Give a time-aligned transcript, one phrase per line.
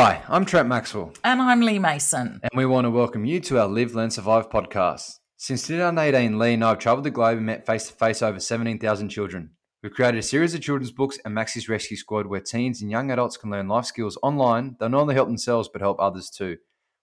[0.00, 2.38] Hi, I'm Trent Maxwell, And I'm Lee Mason.
[2.40, 5.18] and we want to welcome you to our Live, Learn, Survive podcast.
[5.36, 8.38] Since 2018, Lee and I have traveled the globe and met face to face over
[8.38, 9.50] 17,000 children.
[9.82, 13.10] We've created a series of children's books and Maxie's Rescue Squad where teens and young
[13.10, 14.76] adults can learn life skills online.
[14.78, 16.58] They'll not only help themselves but help others too.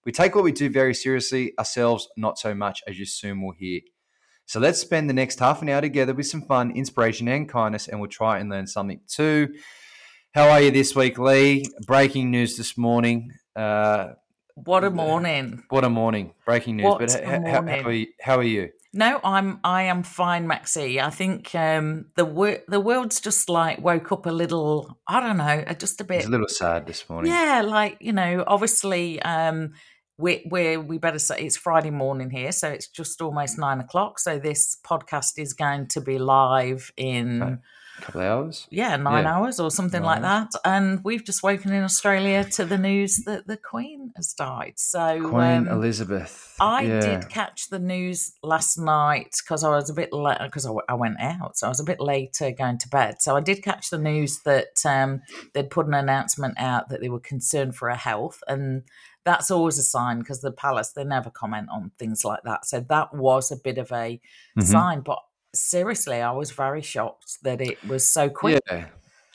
[0.05, 3.55] We take what we do very seriously, ourselves not so much, as you soon will
[3.59, 3.81] hear.
[4.45, 7.89] So let's spend the next half an hour together with some fun, inspiration, and kindness,
[7.89, 9.49] and we'll try and learn something too.
[10.35, 11.63] How are you this week, Lee?
[11.87, 13.31] Breaking news this morning.
[13.55, 14.07] Uh,
[14.55, 15.63] What a morning.
[15.69, 16.33] what a morning!
[16.45, 16.83] Breaking news.
[16.83, 18.69] What but a h- h- how, are you, how are you?
[18.91, 20.99] No, I'm I am fine, Maxie.
[20.99, 24.99] I think um, the wor- the world's just like woke up a little.
[25.07, 26.17] I don't know, just a bit.
[26.17, 27.31] It's a little sad this morning.
[27.31, 29.71] Yeah, like you know, obviously, um,
[30.17, 34.19] we we we better say it's Friday morning here, so it's just almost nine o'clock.
[34.19, 37.55] So this podcast is going to be live in Okay.
[37.97, 38.67] A couple of hours.
[38.69, 39.35] yeah nine Yeah.
[39.37, 40.51] hours or something Nine like that.
[40.65, 44.73] And we've just woken in Australia to the news that the Queen has died.
[44.77, 46.55] So Queen um, Elizabeth.
[46.59, 46.99] I yeah.
[46.99, 50.85] did catch the news last night because I was a bit late because I, w-
[50.89, 53.21] I went out, so I was a bit later going to bed.
[53.21, 55.21] So I did catch the news that um,
[55.53, 58.83] they'd put an announcement out that they were concerned for her health, and
[59.25, 62.65] that's always a sign because the palace they never comment on things like that.
[62.65, 64.21] So that was a bit of a
[64.57, 64.63] Mhm.
[64.63, 65.19] sign, but
[65.55, 68.61] seriously, I was very shocked that it was so quick.
[68.69, 68.85] Yeah,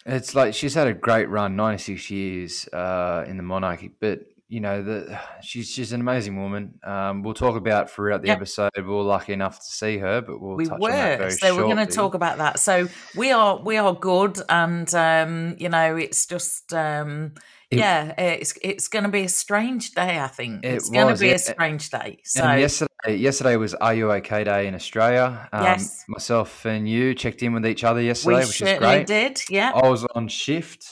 [0.07, 4.21] it's like she's had a great run, ninety six years uh, in the monarchy, but
[4.48, 6.79] you know the she's she's an amazing woman.
[6.83, 8.39] Um, we'll talk about throughout the Yep.
[8.39, 8.71] episode.
[8.77, 11.57] We are lucky enough to see her, but we'll we touch on that were so
[11.57, 15.69] we're going to talk about that so we are we are good and um you
[15.69, 17.33] know it's just um
[17.71, 21.15] It- yeah it's it's going to be a strange day i think It it's going
[21.15, 21.35] to be yeah.
[21.35, 25.49] a strange day so and yesterday, yesterday was Are You OK Day in Australia.
[25.53, 26.05] Um, Yes.
[26.09, 29.07] Myself and you checked in with each other we yesterday, which is great.
[29.07, 30.85] did yeah I was on shift.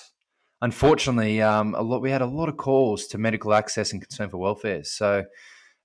[0.62, 4.28] Unfortunately, um, a lot we had a lot of calls to medical access and concern
[4.30, 4.82] for welfare.
[4.84, 5.24] So,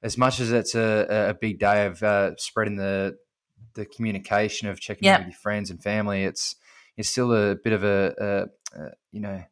[0.01, 3.15] as much as it's a, a big day of uh, spreading the
[3.75, 5.15] the communication of checking Yeah.
[5.17, 6.55] in with your friends and family, it's
[6.97, 8.13] it's still a bit of a,
[8.75, 9.43] a, a you know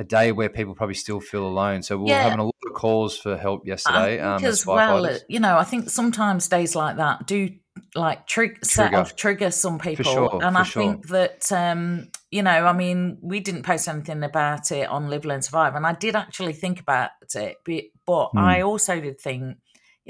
[0.00, 1.82] a day where people probably still feel alone.
[1.82, 2.22] So we were Yeah.
[2.22, 4.18] having a lot of calls for help yesterday.
[4.18, 7.50] I um, think as well, you know, I think sometimes days like that do
[7.94, 8.96] like trig- set Trigger.
[9.00, 10.82] off trigger some people, sure, and I sure.
[10.82, 15.24] think that um, you know, I mean, we didn't post anything about it on Live
[15.26, 18.38] Learn Survive, and I did actually think about it, but, but Hmm.
[18.38, 19.58] I also did think.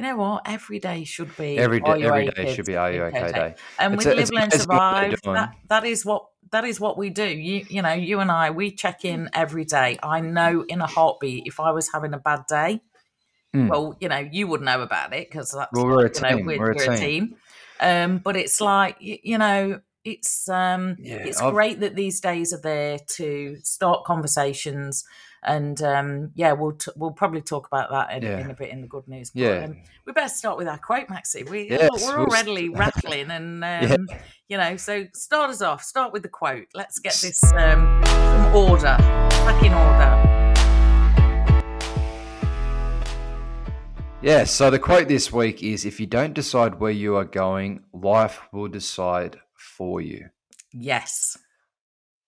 [0.00, 0.42] You know what?
[0.46, 1.90] Every day should be every day.
[1.90, 3.54] Are day, You every Okay day should be Are You Okay Day.
[3.78, 6.24] and It's with a- Live it's Learn amazing what they're Survive, that, that is what
[6.52, 7.26] that is what we do.
[7.26, 9.98] You you know, you and I, we check in every day.
[10.02, 12.80] I know in a heartbeat if I was having a bad day.
[13.54, 13.68] Mm.
[13.68, 16.36] Well, you know, you would know about it because that's Well, we're a you know,
[16.38, 16.46] team.
[16.46, 17.26] we're, We're a we're a team.
[17.28, 17.36] team.
[17.80, 22.20] Um, but it's like you, you know, it's um, Yeah, it's I've- great that these
[22.20, 25.04] days are there to start conversations.
[25.42, 28.38] And um, yeah, we'll t- we'll probably talk about that in, Yeah.
[28.40, 29.30] in a bit in the good news.
[29.30, 29.64] But, Yeah.
[29.64, 31.44] um, we better start with our quote, Maxie.
[31.44, 34.18] We Yes, we're we'll already st- rattling, and um, Yeah.
[34.48, 35.82] you know, so start us off.
[35.82, 36.66] Start with the quote.
[36.74, 40.26] Let's get this um, some order, back in order.
[44.22, 47.80] Yeah, so the quote this week is if you don't decide where you are going,
[47.94, 50.28] life will decide for you.
[50.72, 51.38] Yes,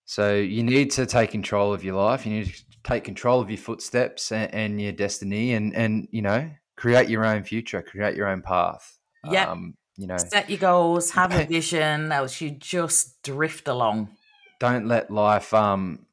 [0.06, 2.24] So you need to take control of your life.
[2.26, 6.22] You need to take control of your footsteps and, and your destiny and, and, you
[6.22, 8.98] know, create your own future, create your own path.
[9.30, 9.50] Yeah.
[9.50, 14.10] Um, you know, set your goals, have a vision, else you just drift along.
[14.58, 16.06] don't let life, um,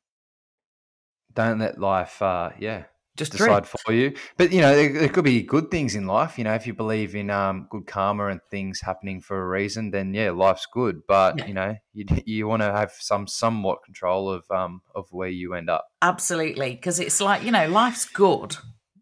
[1.33, 2.83] don't let life, uh, yeah,
[3.19, 4.13] Just decide for you.
[4.37, 6.37] But you know, there, there could be good things in life.
[6.37, 9.91] You know, if you believe in um, good karma and things happening for a reason,
[9.91, 11.01] then yeah, life's good.
[11.07, 11.45] But Yeah.
[11.47, 15.53] you know, you you want to have some somewhat control of um of where you
[15.53, 15.85] end up.
[16.01, 18.55] Absolutely, because it's like you know, life's good,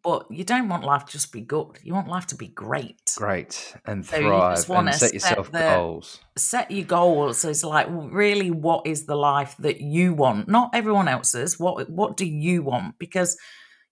[0.03, 1.77] but you don't want life to just be good.
[1.83, 3.13] You want life to be great.
[3.17, 6.19] Great and So you thrive just and wanna set set yourself the- goals.
[6.37, 10.69] set your goals so it's like really what is the life that you want not
[10.73, 13.35] everyone else's what what do you want because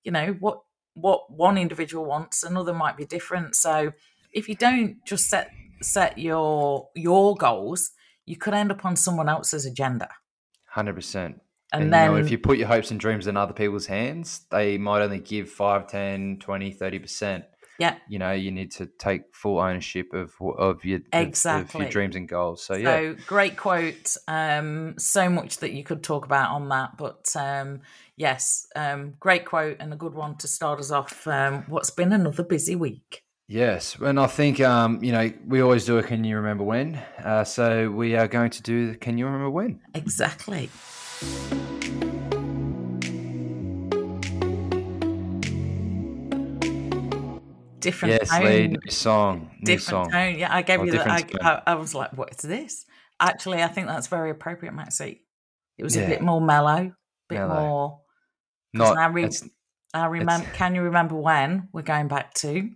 [0.06, 0.62] you know what
[0.94, 3.92] what one individual wants another might be different so
[4.32, 5.50] if you don't just set
[5.82, 7.92] set your your goals
[8.26, 10.08] you could end up on someone else's agenda
[10.76, 11.42] Hundred percent.
[11.72, 13.86] and, And, then you know, if you put your hopes and dreams in other people's
[13.86, 17.46] hands, they might only give 5, 10, 20, 30%.
[17.80, 21.82] Yeah You know, you need to take full ownership of of your of- of Exactly.
[21.82, 22.64] your dreams and goals.
[22.66, 24.16] So yeah, So great quote.
[24.28, 27.82] Um, so much that you could talk about on that, but um,
[28.16, 31.28] yes, um, great quote and a good one to start us off.
[31.28, 33.24] Um, what's been another busy week?
[33.48, 36.96] Yes, and I think um, you know we always do a "Can you remember when?"
[37.24, 40.70] Uh, so we are going to do the "Can you remember when?" Exactly.
[47.86, 48.76] Different Yes, tone.
[48.90, 50.12] Song, new different song.
[50.12, 50.38] tone.
[50.38, 51.08] Yeah, I gave Or you that.
[51.08, 51.24] I.
[51.42, 52.86] I, I was like, what is this?
[53.20, 55.22] Actually, I think that's very appropriate, Maxie.
[55.78, 56.94] It was a bit more mellow,
[57.30, 57.60] bit Mellow.
[57.60, 58.00] more.
[58.74, 59.30] Not I re-
[59.94, 60.48] I remember.
[60.54, 62.70] Can you remember when we're going back to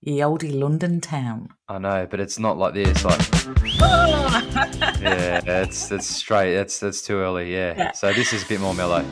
[0.00, 1.48] ye olde London town?
[1.68, 3.04] I know, but it's not like this.
[3.04, 3.20] Like
[5.00, 6.54] yeah, that's that's straight.
[6.54, 7.52] That's that's too early.
[7.52, 7.74] Yeah.
[7.76, 7.92] Yeah.
[7.92, 9.04] So this is a bit more mellow.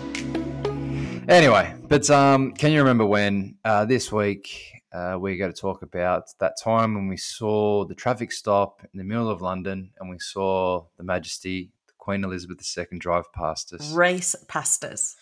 [1.28, 5.82] Anyway, but um, can you remember when uh, this week uh, we're going to talk
[5.82, 10.08] about that time when we saw the traffic stop in the middle of London and
[10.08, 13.92] we saw the Majesty, the Queen Elizabeth II, drive past us.
[13.92, 15.16] Race past us,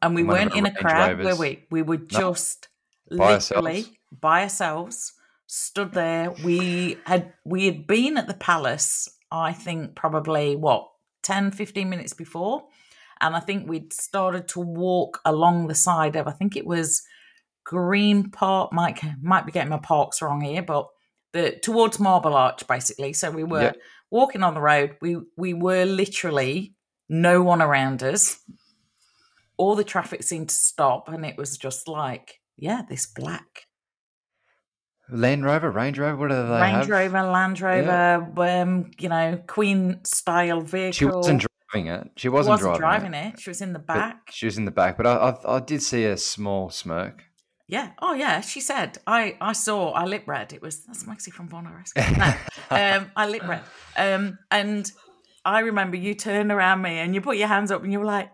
[0.00, 1.66] and we And one of weren't in a crowd, were we?
[1.70, 2.68] We were just
[3.10, 3.90] By literally ourselves.
[4.10, 5.12] by ourselves,
[5.46, 6.30] stood there.
[6.42, 9.08] We had we had been at the palace.
[9.30, 10.88] I think probably what
[11.22, 12.64] 10, 15 minutes before.
[13.20, 17.02] And I think we'd started to walk along the side of, I think it was
[17.70, 20.88] Green Park, might, might be getting my parks wrong here, but
[21.32, 23.12] the towards Marble Arch, basically.
[23.12, 23.74] So we were
[24.10, 24.96] walking on the road.
[25.00, 26.74] We we were literally
[27.08, 28.40] no one around us.
[29.56, 33.66] All the traffic seemed to stop, and it was just like, yeah, this black
[35.08, 36.90] Land Rover, Range Rover, what do they Range have?
[36.90, 40.92] Rover, Land Rover, um, you know, Queen style vehicle.
[40.92, 42.10] She wasn't driving it.
[42.16, 43.38] She She wasn't, wasn't driving, driving it.
[43.38, 44.30] She was in the but back.
[44.32, 47.29] She was in the back, but I, I, I did see a small smirk.
[47.70, 47.90] Yeah.
[48.00, 48.40] Oh, yeah.
[48.40, 50.52] She said, I, I saw, I lip read.
[50.52, 52.02] It was, that's Maxie from Rescue.
[52.18, 52.34] No,
[52.76, 53.62] um, I lip read.
[53.96, 54.90] Um, and
[55.44, 58.04] I remember you turned around me and you put your hands up and you were
[58.04, 58.30] like,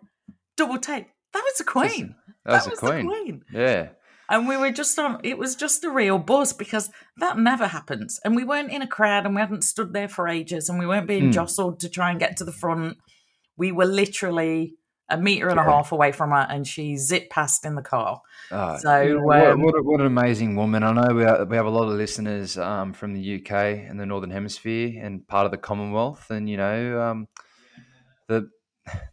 [0.57, 1.07] double take.
[1.35, 2.15] That was the Queen.
[2.47, 3.07] That was, that a was queen.
[3.07, 3.43] the Queen.
[3.53, 3.89] Yeah.
[4.29, 8.19] And we were just on, it was just a real buzz because that never happens.
[8.25, 10.87] And we weren't in a crowd and we hadn't stood there for ages and we
[10.87, 11.31] weren't being Hmm.
[11.33, 12.97] jostled to try and get to the front.
[13.57, 14.75] We were literally
[15.09, 18.21] a meter and a half away from her and she zipped past in the car.
[18.51, 20.83] Oh, So, you know, what, um, what, what an amazing woman.
[20.83, 23.51] I know we, are, we have a lot of listeners um, from the UK
[23.89, 26.31] and the Northern Hemisphere and part of the Commonwealth.
[26.31, 27.29] And, you know, um,
[28.29, 28.49] the,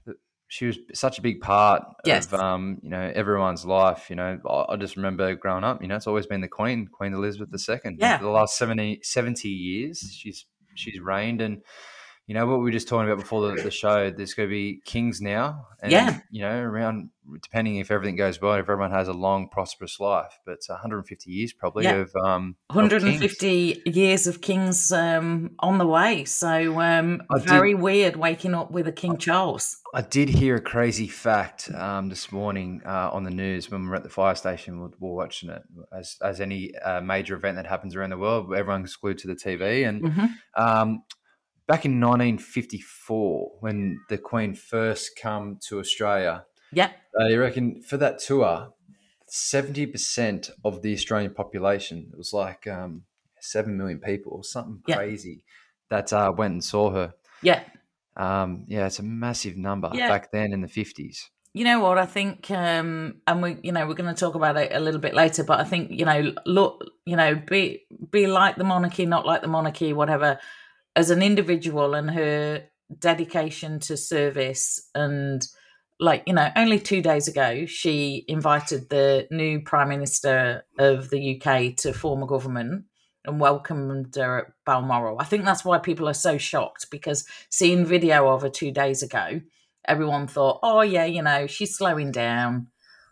[0.06, 0.16] the
[0.48, 2.31] she was such a big part Yes.
[2.31, 4.07] of, um, you know, everyone's life.
[4.12, 6.88] You know, I, I just remember growing up, you know, it's always been the Queen,
[6.88, 7.95] Queen Elizabeth II.
[7.98, 8.19] Yeah.
[8.19, 10.45] For the last 70, 70 years, she's
[10.75, 11.42] she's reigned.
[11.42, 11.62] And,
[12.25, 14.53] you know, what we were just talking about before the, the show, there's going to
[14.53, 15.67] be kings now.
[15.81, 16.19] And, Yeah.
[16.31, 17.09] You know, around,
[17.41, 21.29] depending if everything goes well, if everyone has a long, prosperous life, but it's 150
[21.29, 21.95] years probably Yeah.
[21.95, 22.91] of, um, of kings.
[22.93, 26.23] 150 years of kings um, on the way.
[26.23, 29.77] So um, I did- very weird waking up with a King Charles.
[29.93, 33.89] I did hear a crazy fact um, this morning uh, on the news when we
[33.89, 34.79] were at the fire station.
[34.81, 35.61] We we're watching it
[35.95, 38.51] as as any uh, major event that happens around the world.
[38.55, 39.87] Everyone's glued to the TV.
[39.87, 40.29] And Mhm.
[40.57, 41.03] um,
[41.73, 46.91] back in 1954, when the Queen first come to Australia, Yeah.
[47.19, 48.73] uh, you reckon for that tour,
[49.27, 53.03] seventy percent of the Australian population, it was like um,
[53.39, 54.97] seven million people or something Yeah.
[54.97, 55.43] crazy,
[55.89, 57.13] that uh, went and saw her.
[57.41, 57.63] Yeah.
[58.15, 60.09] Um, yeah, it's a massive number Yeah.
[60.09, 61.31] back then in the fifties.
[61.55, 61.97] You know what?
[61.97, 64.99] I think, um, and we, you know, we're going to talk about it a little
[64.99, 65.43] bit later.
[65.43, 69.41] But I think, you know, look, you know, be be like the monarchy, not like
[69.41, 70.39] the monarchy, whatever.
[70.95, 72.66] As an individual and her
[73.00, 75.45] dedication to service, and
[76.00, 81.42] like you know, only two days ago, she invited the new prime minister of the
[81.42, 82.85] UK to form a government
[83.26, 85.18] and welcomed her at Balmoral.
[85.19, 89.02] I think that's why people are so shocked because seeing video of her two days
[89.02, 89.42] ago
[89.85, 92.68] everyone thought, oh yeah, you know, she's slowing down,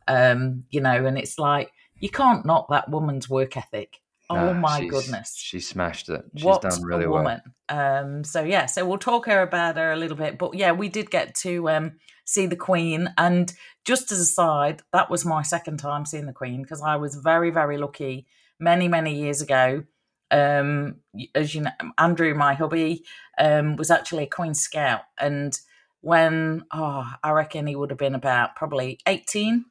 [0.08, 4.01] um, you know, and it's like you can't knock that woman's work ethic.
[4.32, 6.24] Oh Nah, my goodness, she smashed it.
[6.36, 7.42] She's what done really a well.
[7.70, 10.90] Um, so yeah, so we'll talk her about her a little bit, but yeah, we
[10.90, 11.94] did get to um,
[12.26, 13.54] see the Queen, and
[13.86, 17.16] just as a side, that was my second time seeing the Queen because I was
[17.16, 18.26] very very lucky
[18.60, 19.84] many many years ago.
[20.32, 20.96] Um,
[21.36, 23.04] as you know, Andrew, my hubby,
[23.38, 25.60] um, was actually a Queen Scout, and
[26.02, 29.66] when oh, I reckon he would have been about probably 18.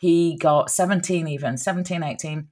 [0.00, 2.48] He got 17 even, 17, 18.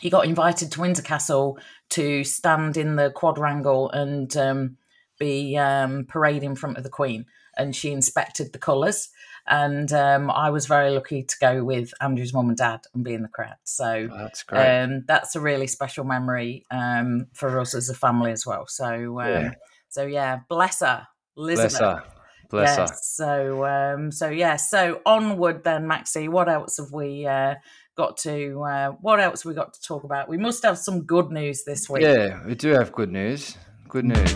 [0.00, 1.58] He got invited to Windsor Castle
[1.90, 4.76] to stand in the quadrangle and um,
[5.18, 7.26] be um, parade in front of the Queen.
[7.56, 9.08] And she inspected the colours.
[9.48, 13.14] And um, I was very lucky to go with Andrew's mum and dad and be
[13.14, 13.54] in the crowd.
[13.64, 14.82] So Oh, that's great.
[14.82, 18.66] um, that's a really special memory um, for us as a family as well.
[18.66, 19.50] So, um, Yeah.
[19.88, 21.78] so yeah, bless her, Elizabeth.
[21.78, 22.04] Bless her.
[22.50, 22.90] Bless yes.
[22.90, 22.96] her.
[23.02, 24.56] So, um, so yeah.
[24.56, 26.28] So onward then, Maxie.
[26.28, 27.54] What else have we uh,
[27.96, 28.62] got to?
[28.62, 30.28] Uh, what else we got to talk about?
[30.28, 32.02] We must have some good news this week.
[32.02, 33.56] Yeah, we do have good news.
[33.88, 34.32] Good news.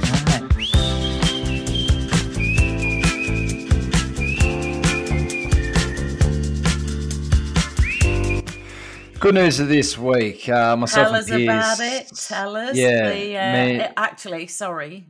[9.21, 10.49] Good news of this week.
[10.49, 12.11] Uh, myself Tell us and Piers, about it.
[12.17, 12.75] Tell us.
[12.75, 15.09] Yeah, the, uh, me- actually, sorry,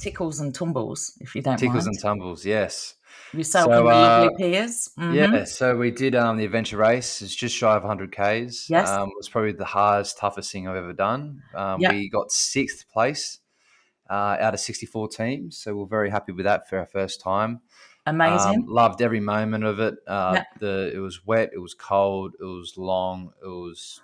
[0.00, 1.96] tickles and tumbles, if you don't Tickles mind.
[1.96, 2.46] and tumbles.
[2.46, 2.94] Yes.
[3.32, 4.90] Yourself So, and the uh, lovely Piers.
[4.98, 5.14] Mhm.
[5.14, 7.22] Yeah, so we did um, the adventure race.
[7.22, 8.68] It's just shy of 100 Ks.
[8.68, 8.88] Yes.
[8.88, 11.42] Um, it was probably the hardest, toughest thing I've ever done.
[11.54, 11.92] Um, Yeah.
[11.92, 13.38] We got sixth place
[14.08, 15.56] uh, out of 64 teams.
[15.58, 17.60] So we're very happy with that for our first time.
[18.06, 18.60] Amazing.
[18.60, 19.94] Um, loved every moment of it.
[20.06, 20.44] Uh, Yeah.
[20.58, 24.00] the It was wet, it was cold, it was long, it was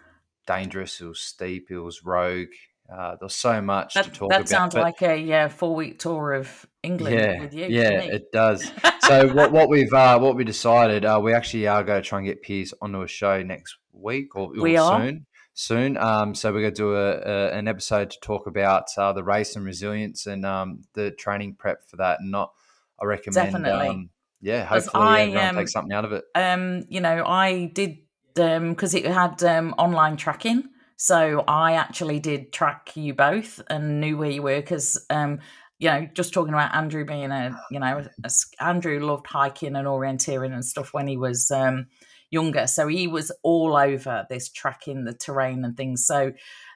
[0.47, 2.49] dangerous, it was steep, it was rogue.
[2.93, 4.39] Uh, there so much to talk that about.
[4.39, 7.67] That sounds but- like a uh, four week tour of England yeah, with you.
[7.67, 8.71] yeah, it does.
[9.03, 12.19] So what, what we've uh, what we decided, uh, we actually are going to try
[12.19, 15.27] and get Piers onto a show next week or, We soon.
[15.59, 19.15] Soon, um, so we're going to do a, a, an episode to talk about uh,
[19.15, 22.21] the race and resilience and um, the training prep for that.
[22.21, 22.53] And not,
[23.01, 23.89] I recommend, Definitely.
[23.89, 24.11] um,
[24.43, 26.25] yeah, hopefully I, everyone um, takes something out of it.
[26.35, 28.01] um, you know, I did
[28.35, 30.69] because it had um, online tracking.
[30.97, 35.41] So I actually did track you both and knew where you were because, um,
[35.79, 39.87] you know, just talking about Andrew being a, you know, a Andrew loved hiking and
[39.87, 41.87] orienteering and stuff when he was um,
[42.31, 42.67] younger.
[42.67, 46.07] So he was all over this tracking the terrain and things.
[46.07, 46.33] So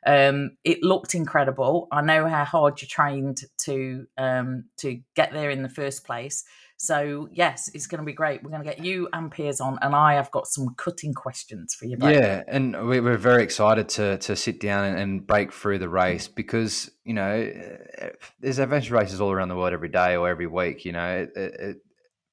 [0.06, 1.88] um, it looked incredible.
[1.90, 6.44] I know how hard you trained to um, to get there in the first place.
[6.82, 8.42] So yes, it's going to be great.
[8.42, 11.74] We're going to get you and Piers on, and I have got some cutting questions
[11.74, 11.98] for you.
[11.98, 12.14] Both.
[12.14, 16.26] Yeah, and we, we're very excited to to sit down and, break through the race
[16.26, 18.08] because you know eh,
[18.40, 20.86] there's adventure races all around the world every day or every week.
[20.86, 21.76] You know, it, it,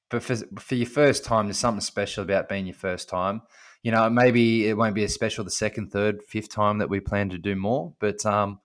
[0.09, 3.41] but for for your first time, there's something special about being your first time.
[3.83, 7.01] You know, maybe it won't be as special the second, third, fifth time that we
[7.01, 8.61] plan to do more, but um,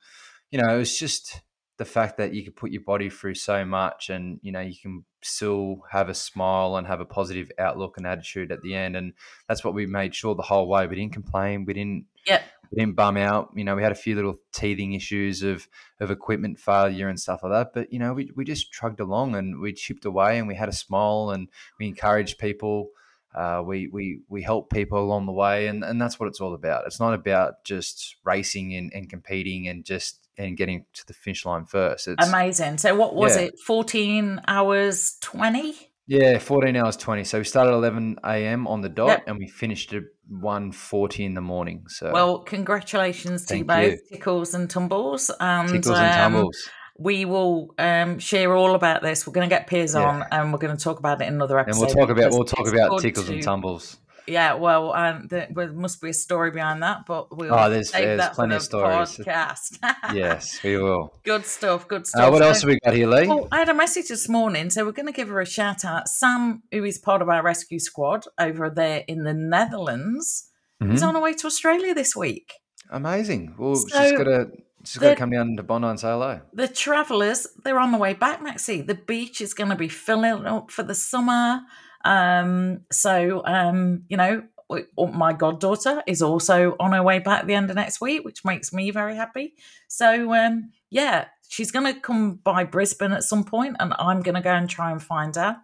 [0.52, 1.42] you know, it's just
[1.82, 4.76] the fact that you could put your body through so much, and you know, you
[4.80, 8.94] can still have a smile and have a positive outlook and attitude at the end,
[8.94, 9.14] and
[9.48, 10.86] that's what we made sure the whole way.
[10.86, 11.64] We didn't complain.
[11.64, 12.04] We didn't.
[12.24, 12.40] Yeah.
[12.70, 13.50] We didn't bum out.
[13.56, 15.66] You know, we had a few little teething issues of
[15.98, 17.74] of equipment failure and stuff like that.
[17.74, 20.68] But you know, we we just trugged along and we chipped away and we had
[20.68, 21.48] a smile and
[21.80, 22.90] we encouraged people.
[23.34, 26.54] Uh, we we we help people along the way, and and that's what it's all
[26.54, 26.86] about.
[26.86, 31.44] It's not about just racing and, and competing and just and getting to the finish
[31.44, 32.08] line first.
[32.08, 32.78] It's Amazing.
[32.78, 33.42] So what was Yeah.
[33.44, 33.58] it?
[33.66, 35.74] Fourteen hours twenty.
[36.08, 37.22] Yeah, 14 hours 20.
[37.22, 38.66] So we started at 11 a.m.
[38.66, 39.22] on the dot Yep.
[39.28, 41.84] and we finished at 1.40 in the morning.
[41.88, 43.98] So Well, congratulations to you both, you.
[44.10, 45.30] Tickles and Tumbles.
[45.38, 46.68] And, tickles and um, tumbles.
[46.98, 49.26] we will um, share all about this.
[49.26, 50.02] We're going to get Piers Yeah.
[50.02, 51.82] on, and we're going to talk about it in another episode.
[51.88, 53.96] And we'll talk about we'll talk about tickles and tumbles.
[54.26, 57.90] Yeah, well, um, there, there must be a story behind that, but we'll Oh, there's-
[57.90, 59.16] save there's that plenty for of the stories.
[59.26, 60.14] podcast.
[60.14, 61.18] Yes, we will.
[61.24, 61.88] good stuff.
[61.88, 62.28] Good stuff.
[62.28, 63.26] Uh, what So- else have we got here, Lee?
[63.28, 65.84] Oh, I had a message this morning, so we're going to give her a shout
[65.84, 66.08] out.
[66.08, 70.48] Sam, who is part of our rescue squad over there in the Netherlands,
[70.80, 71.08] is Mhm.
[71.08, 72.52] on her way to Australia this week.
[72.90, 73.54] Amazing.
[73.58, 74.50] Well, So, she's got to
[74.84, 76.40] she's got to come down to Bondi and say hello.
[76.52, 78.82] The travellers, they're on the way back, Maxie.
[78.82, 81.60] The beach is going to be filling up for the summer.
[82.04, 87.46] Um, so, um, you know, oh, my goddaughter is also on her way back at
[87.46, 89.54] the end of next week, which makes me very happy.
[89.88, 94.34] So, um, yeah, she's going to come by Brisbane at some point, and I'm going
[94.34, 95.58] to go and try and find her.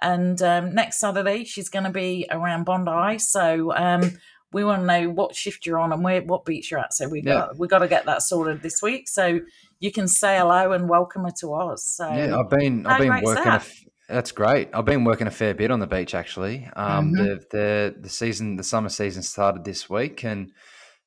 [0.00, 3.18] And um, next Saturday, she's going to be around Bondi.
[3.18, 4.18] So, um,
[4.52, 6.94] we want to know what shift you're on and where what beach you're at.
[6.94, 7.32] So we Yeah.
[7.34, 9.08] got we got to get that sorted this week.
[9.08, 9.40] So
[9.80, 11.84] you can say hello and welcome her to us.
[11.84, 13.52] So yeah, I've been I've been working.
[13.52, 13.62] A
[14.08, 14.68] that's great.
[14.72, 16.68] I've been working a fair bit on the beach actually.
[16.74, 17.16] Um, Mhm.
[17.16, 20.52] the the the season, the summer season started this week, and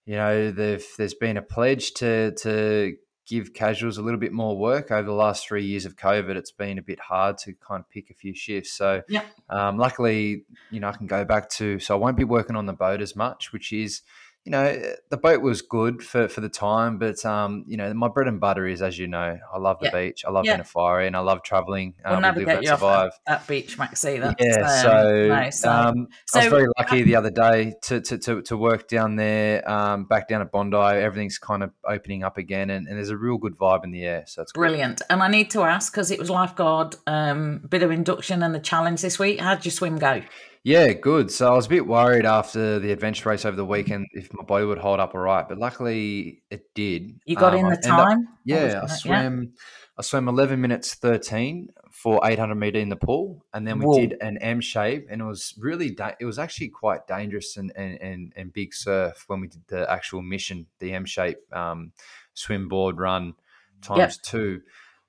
[0.05, 2.95] you know, there's been a pledge to to
[3.27, 6.35] give casuals a little bit more work over the last three years of COVID.
[6.35, 8.73] It's been a bit hard to kind of pick a few shifts.
[8.73, 9.25] So, Yep.
[9.49, 11.79] um, luckily, you know, I can go back to.
[11.79, 14.01] So I won't be working on the boat as much, which is.
[14.43, 14.81] You know,
[15.11, 18.39] the boat was good for, for the time, but um, you know, my bread and
[18.39, 19.99] butter is, as you know, I love the Yeah.
[20.07, 20.25] beach.
[20.25, 20.53] I love Yeah.
[20.53, 21.93] being a fire and I love traveling.
[22.03, 23.11] we'll Um, never we you survive.
[23.27, 24.17] that, that beach, Maxie.
[24.17, 28.17] That's, Yeah, um, so, so, um, I was very lucky the other day to, to,
[28.17, 30.75] to, to work down there, um, back down at Bondi.
[30.75, 34.03] Everything's kind of opening up again, and, and there's a real good vibe in the
[34.05, 34.23] air.
[34.25, 35.03] So it's brilliant.
[35.11, 38.59] And I need to ask because it was lifeguard um, bit of induction and the
[38.59, 39.39] challenge this week.
[39.39, 40.23] How'd your swim go?
[40.63, 41.31] Yeah, good.
[41.31, 44.43] So I was a bit worried after the adventure race over the weekend if my
[44.43, 47.19] body would hold up all right, but luckily it did.
[47.25, 48.27] You got Um, in I the up- time?
[48.45, 49.21] Yeah, I was- yeah.
[49.21, 49.53] swam.
[49.97, 53.85] I swam eleven minutes thirteen for eight hundred meter in the pool, and then we
[53.85, 53.99] Whoa.
[53.99, 57.71] did an M shape, and it was really da- it was actually quite dangerous and
[57.75, 61.91] and, and and big surf when we did the actual mission, the M shape um,
[62.35, 63.33] swim board run
[63.81, 64.61] times two.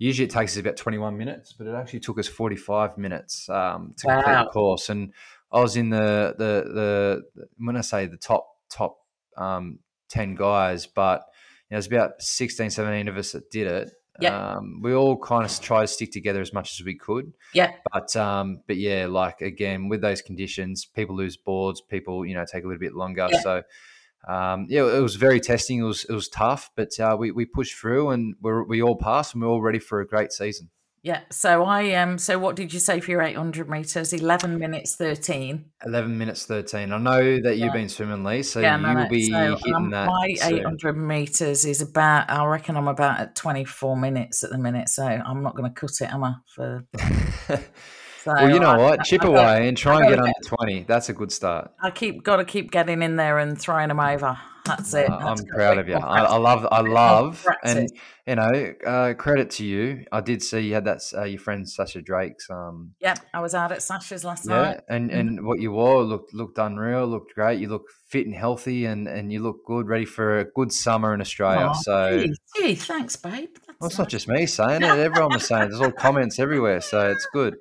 [0.03, 2.99] Usually it takes us about twenty one minutes, but it actually took us forty five
[2.99, 4.45] minutes um, to complete Wow.
[4.45, 5.13] the course, and
[5.53, 8.97] I was in the the the when I say the top top
[9.37, 9.79] um,
[10.13, 11.23] 10 guys, but
[11.71, 13.91] you know, there's about 16, 17 of us that did it.
[14.21, 14.57] Yeah.
[14.57, 17.33] Um, we all kind of try to stick together as much as we could.
[17.55, 17.73] Yeah.
[17.93, 22.45] But um, but yeah, like again, with those conditions, people lose boards, people, you know,
[22.45, 23.29] take a little bit longer.
[23.43, 23.63] So
[24.29, 25.79] um, yeah, it was very testing.
[25.79, 28.97] It was it was tough, but uh, we we pushed through and we're, we all
[28.97, 30.71] passed and we're all ready for a great season.
[31.03, 31.23] Yeah.
[31.31, 32.17] So I um.
[32.17, 34.13] So what did you say for your 800 meters?
[34.13, 35.65] 11 minutes 13.
[35.85, 36.93] 11 minutes 13.
[36.93, 37.73] I know that you've Yeah.
[37.73, 38.79] been swimming, Lee, so yeah.
[38.79, 40.07] you'll be so, hitting um, that.
[40.07, 40.61] My soon.
[40.61, 42.31] 800 meters is about.
[42.31, 44.89] I reckon I'm about at 24 minutes at the minute.
[44.89, 46.35] So I'm not going to cut it, am I?
[46.55, 46.85] For
[48.25, 49.05] so well, you know I- what?
[49.05, 50.33] Chip I gotta- away and try and gotta get under
[50.65, 50.83] 20.
[50.85, 51.71] That's a good start.
[51.83, 54.39] I keep got to keep getting in there and throwing them over.
[54.65, 55.11] That's it.
[55.11, 55.97] Uh, That's I'm proud of you.
[55.97, 57.91] I, I love, I love, and
[58.29, 60.05] you know, uh, credit to you.
[60.13, 62.49] I did see you had that uh, your friend Sasha Drake's.
[62.49, 64.81] Um, Yeah, I was out at Sasha's last yeah, night.
[64.89, 65.19] and Mhm.
[65.19, 67.05] and what you wore looked looked unreal.
[67.09, 67.59] Looked great.
[67.59, 71.13] You look fit and healthy, and and you look good, ready for a good summer
[71.13, 71.67] in Australia.
[71.67, 72.21] Aw, so.
[72.21, 73.49] gee, gee, thanks, babe.
[73.67, 75.63] That's Well, it's not just me saying it; everyone was saying.
[75.65, 75.69] it.
[75.71, 77.57] There's all comments everywhere, so it's good.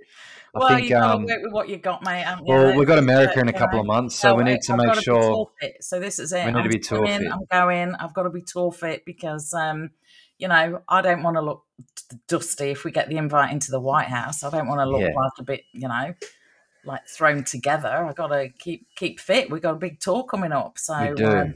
[0.53, 0.84] I well, think.
[0.84, 2.25] you got to Um, work with what you got, mate.
[2.27, 2.43] you?
[2.46, 4.96] well, we've got America in a couple of months, so we need to I've make
[4.96, 5.48] sure.
[5.79, 6.46] So this is it.
[6.46, 7.31] We need to I'm be tour fit.
[7.31, 7.96] I'm going.
[7.96, 9.91] I've got to be tour fit because, um,
[10.38, 11.63] you know, I don't want to look
[12.27, 14.43] dusty if we get the invite into the White House.
[14.43, 15.13] I don't want to look Yeah.
[15.15, 16.13] like a bit, you know,
[16.84, 17.88] like thrown together.
[17.89, 19.50] I've got to keep keep fit.
[19.50, 21.27] We've got a big tour coming up, so We do.
[21.27, 21.53] um,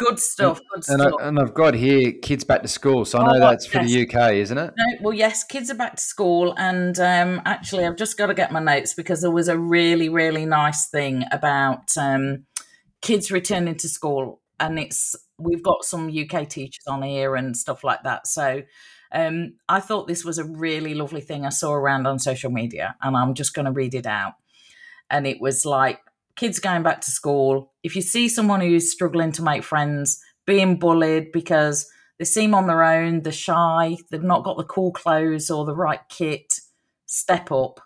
[0.00, 0.58] good stuff.
[0.72, 1.12] Good And, stuff.
[1.20, 3.78] I, and I've got here kids back to school, so I Oh, know that's for
[3.78, 4.74] the UK, isn't it?
[4.76, 8.34] No, well, yes, kids are back to school, and um, actually, I've just got to
[8.34, 12.46] get my notes because there was a really, really nice thing about um,
[13.02, 17.84] kids returning to school, and it's we've got some UK teachers on here and stuff
[17.84, 18.26] like that.
[18.26, 18.62] So,
[19.12, 22.96] um, I thought this was a really lovely thing I saw around on social media,
[23.02, 24.32] and I'm just going to read it out.
[25.10, 26.00] And it was like
[26.40, 27.70] kids going back to school.
[27.82, 31.86] If you see someone who's struggling to make friends, being bullied because
[32.18, 35.74] they seem on their own, they're shy, they've not got the cool clothes or the
[35.76, 36.50] right kit.
[37.04, 37.80] Step up,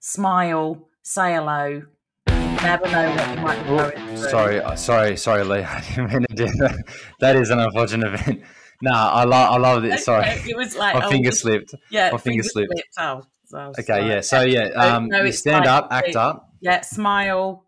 [0.00, 1.82] smile, say hello.
[2.26, 4.28] Never know what you might be Oh, going through.
[4.28, 5.60] sorry, uh, sorry, sorry, Lee.
[5.62, 6.76] I didn't mean to do that.
[7.20, 8.42] That is an unfortunate event.
[8.82, 10.00] Nah, I love, I love it.
[10.00, 11.74] Sorry, It was like my oh, finger slipped.
[11.90, 12.72] Yeah, my finger slipped.
[12.98, 13.22] Oh,
[13.54, 14.08] Okay, sorry.
[14.08, 14.20] yeah.
[14.20, 15.74] So yeah, um, no, you stand fine.
[15.74, 16.48] up, act up.
[16.60, 17.66] Yeah, smile.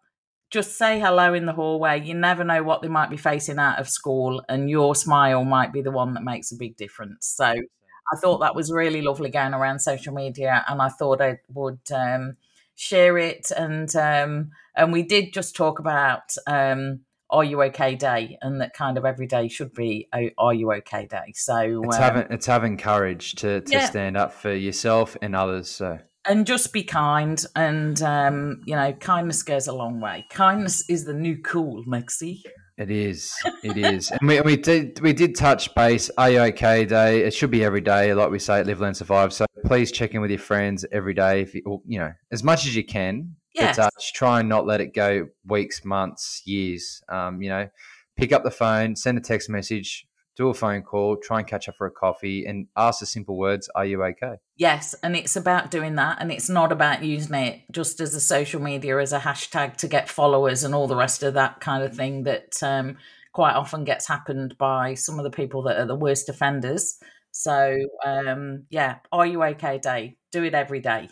[0.52, 2.02] Just say hello in the hallway.
[2.02, 5.72] You never know what they might be facing out of school, and your smile might
[5.72, 7.26] be the one that makes a big difference.
[7.26, 11.38] So, I thought that was really lovely going around social media, and I thought I
[11.54, 12.36] would um,
[12.74, 13.50] share it.
[13.56, 18.74] And um, and we did just talk about um, Are You Okay Day, and that
[18.74, 21.32] kind of every day should be Are You Okay Day.
[21.34, 23.86] So, It's um, having, it's having courage to, to Yeah.
[23.86, 25.70] stand up for yourself and others.
[25.70, 30.88] So and just be kind and um, you know kindness goes a long way kindness
[30.88, 32.42] is the new cool maxie
[32.78, 33.34] It is.
[33.62, 34.10] It is.
[34.10, 36.10] And we, we did we did touch base.
[36.16, 37.20] Are you okay day?
[37.20, 39.32] It should be every day, like we say at Live Learn Survive.
[39.32, 42.42] So please check in with your friends every day, if you, or, you know as
[42.42, 43.36] much as you can.
[43.54, 43.76] Yes.
[43.76, 47.02] But uh, try and not let it go weeks, months, years.
[47.10, 47.68] Um, you know,
[48.16, 50.06] pick up the phone, send a text message,
[50.42, 53.36] do a phone call, try and catch up for a coffee, and ask the simple
[53.36, 54.34] words: Are you okay?
[54.56, 58.20] yes and it's about doing that and it's not about using it just as a
[58.20, 61.82] social media as a hashtag to get followers and all the rest of that kind
[61.82, 62.96] of thing that um,
[63.32, 66.98] quite often gets happened by some of the people that are the worst offenders
[67.32, 67.56] so
[68.04, 71.08] um, yeah are you okay day do it every day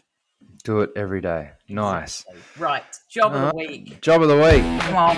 [0.65, 1.51] Do it every day.
[1.69, 2.25] Nice.
[2.59, 4.65] right job of Uh, the week Job of the week.
[4.83, 5.17] come on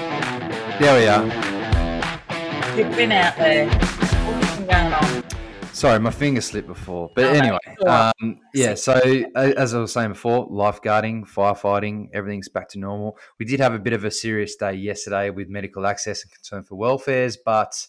[0.81, 1.25] There we are.
[2.79, 3.69] you've been out there
[5.83, 7.11] Sorry, my finger slipped before.
[7.13, 8.75] But Oh, anyway, um, yeah.
[8.77, 8.93] So
[9.35, 13.19] as I was saying before, lifeguarding, firefighting, everything's back to normal.
[13.41, 16.63] We did have a bit of a serious day yesterday with medical access and concern
[16.63, 17.89] for welfares, but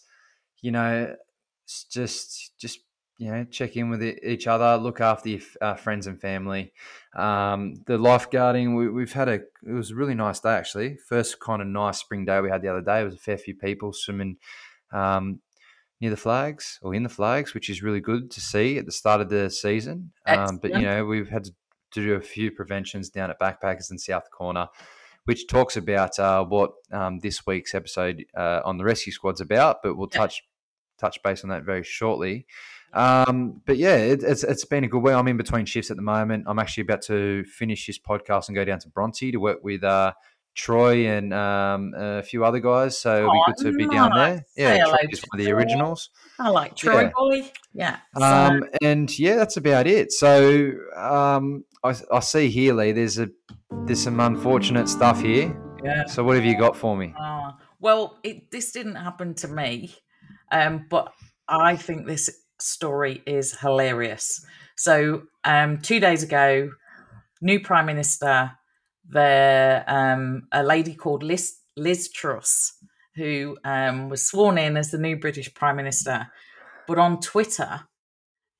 [0.60, 1.14] you know,
[1.62, 2.80] it's just just
[3.18, 6.72] you know, check in with each other, look after your uh, friends and family.
[7.14, 10.96] Um, the lifeguarding, we, we've had a it was a really nice day actually.
[11.08, 13.02] First kind of nice spring day we had the other day.
[13.02, 14.38] It was a fair few people swimming.
[14.92, 15.38] Um,
[16.04, 18.92] near the flags or in the flags, which is really good to see at the
[18.92, 20.12] start of the season.
[20.26, 21.52] Um, but you know, we've had to
[21.92, 24.68] do a few preventions down at Backpackers in South Corner,
[25.24, 29.78] which talks about uh, what um, this week's episode uh, on the rescue squad's about.
[29.82, 30.18] But we'll Yeah.
[30.18, 30.42] touch
[30.98, 32.46] touch base on that very shortly.
[32.92, 35.14] Um, but yeah, it, it's it's been a good week.
[35.14, 36.44] I'm in between shifts at the moment.
[36.46, 39.82] I'm actually about to finish this podcast and go down to Bronte to work with.
[39.82, 40.12] Uh,
[40.54, 44.12] Troy and um, a few other guys, so it'll be Oh, good to be down
[44.14, 44.44] there.
[44.56, 46.10] Yeah, Troy is one of the originals.
[46.38, 47.10] I like Troy Yeah.
[47.16, 47.52] Boy.
[47.74, 47.96] Yeah.
[48.20, 50.12] Um, and yeah, that's about it.
[50.12, 52.92] So um, I, I see here, Lee.
[52.92, 53.28] There's a
[53.86, 55.54] there's some unfortunate stuff here.
[55.84, 56.06] yeah.
[56.06, 57.12] So what have you got for me?
[57.18, 59.94] Uh, Well, it this didn't happen to me,
[60.52, 61.12] um, but
[61.48, 64.44] I think this story is hilarious.
[64.76, 66.70] So, um, two days ago,
[67.40, 68.52] new prime minister,
[69.08, 72.72] there um, a lady called Liz, Liz Truss,
[73.16, 76.28] who um, was sworn in as the new British prime minister,
[76.86, 77.82] but on Twitter,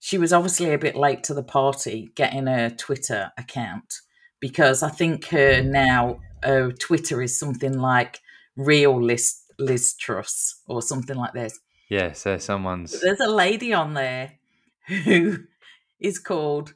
[0.01, 4.01] she was obviously a bit late to the party getting a Twitter account
[4.41, 8.21] because I think her now uh, Twitter is something like
[8.57, 11.59] real Liz, Liz Truss or something like this.
[11.89, 13.01] Yeah, so someone's.
[13.01, 14.33] There's a lady on there
[14.87, 15.39] who
[16.01, 16.75] is called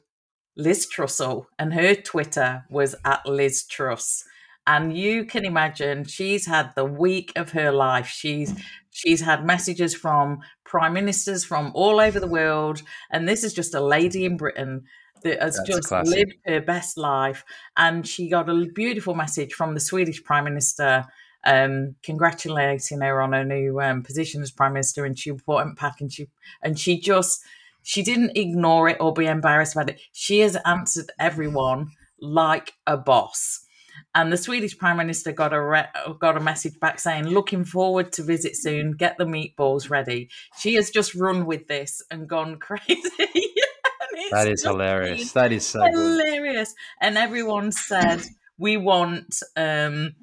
[0.59, 4.25] Liz Trussell, and her Twitter was at Liz Truss.
[4.67, 8.07] And you can imagine she's had the week of her life.
[8.07, 8.53] She's
[8.91, 13.73] she's had messages from prime ministers from all over the world, and this is just
[13.73, 14.83] a lady in Britain
[15.23, 17.43] that has That's just lived her best life.
[17.77, 21.05] And she got a beautiful message from the Swedish prime minister,
[21.45, 25.05] um, congratulating her on her new um, position as prime minister.
[25.05, 26.27] And she went back and she
[26.61, 27.41] and she just
[27.89, 29.99] she didn't ignore it or be embarrassed about it.
[30.11, 31.87] She has answered everyone
[32.21, 33.65] like a boss.
[34.13, 35.87] And the Swedish Prime Minister got a re-
[36.19, 38.91] got a message back saying, "Looking forward to visit soon.
[38.91, 43.09] Get the meatballs ready." She has just run with this and gone crazy.
[43.25, 45.31] And That is hilarious.
[45.31, 45.93] That is so good.
[45.95, 46.75] hilarious.
[47.01, 48.21] And everyone said,
[48.59, 50.13] "We want, um,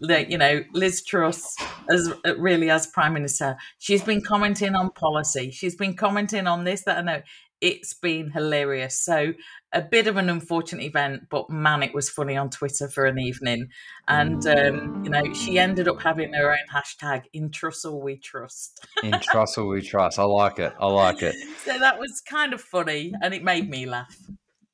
[0.00, 1.56] the, you know, Liz Truss
[1.90, 5.50] as really as Prime Minister." She's been commenting on policy.
[5.50, 7.24] She's been commenting on this, that, and that.
[7.60, 9.02] It's been hilarious.
[9.02, 9.32] So
[9.72, 13.18] a bit of an unfortunate event, but man, it was funny on Twitter for an
[13.18, 13.68] evening.
[14.06, 18.86] And um, you know, she ended up having her own hashtag "In Trussell We Trust."
[19.02, 20.18] In Trussell we trust.
[20.18, 20.72] I like it.
[20.78, 21.34] I like it.
[21.64, 24.16] So that was kind of funny, and it made me laugh.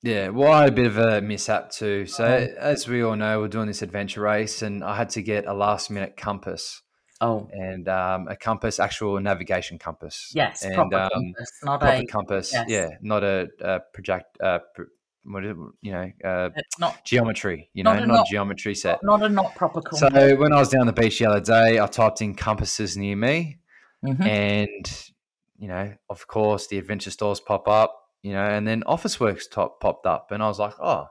[0.05, 2.05] Yeah, well, I had a bit of a mishap too.
[2.05, 2.55] So, Oh.
[2.59, 5.55] as we all know, we're doing this adventure race, and I had to get a
[5.55, 6.83] last minute compass
[7.23, 10.31] Oh, and um, a compass, actual navigation compass.
[10.35, 12.53] yes, and proper um, compass, not proper a compass.
[12.53, 12.67] yes.
[12.69, 14.37] Yeah, not a, a project.
[14.43, 14.83] Uh, pr-
[15.25, 15.57] what is it?
[15.81, 17.71] You know, uh, It's not geometry.
[17.73, 19.03] You Not know, not not- geometry set.
[19.03, 20.01] not a not proper compass.
[20.13, 23.17] So when I was down the beach the other day, I typed in compasses near
[23.17, 23.57] me,
[24.05, 24.27] Mhm.
[24.27, 25.11] and
[25.57, 28.01] you know, of course, the adventure stores pop up.
[28.25, 31.09] You know, and then Officeworks top popped up, and I was like, oh,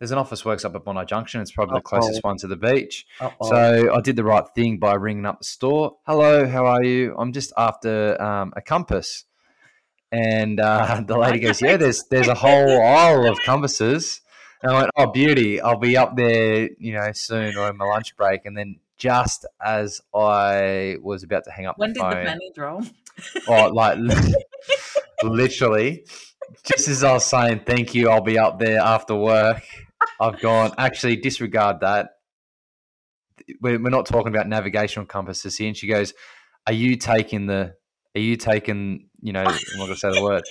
[0.00, 1.40] there's an Officeworks up at Bondi Junction.
[1.40, 3.06] It's probably the closest one to the beach.
[3.20, 3.48] Uh-oh.
[3.48, 5.96] So I did the right thing by ringing up the store.
[6.08, 7.14] Hello, how are you?
[7.16, 9.26] I'm just after um, a compass.
[10.10, 14.20] And uh, the lady goes, "Yeah, there's there's a whole aisle of compasses."
[14.60, 15.60] And I went, "Oh, beauty!
[15.60, 19.46] I'll be up there, you know, soon or in my lunch break." And then just
[19.64, 22.82] as I was about to hang up when the did phone, the penny drop?
[23.46, 23.98] oh, like
[25.22, 26.04] literally,
[26.64, 29.62] just as I was saying, "Thank you," I'll be up there after work.
[30.20, 30.72] I've gone.
[30.78, 32.10] Actually, disregard that.
[33.60, 35.68] We're, we're not talking about navigational compasses here.
[35.68, 36.14] And she goes,
[36.66, 37.74] "Are you taking the?
[38.14, 39.08] Are you taking?
[39.20, 40.42] You know, I'm not going to say the word."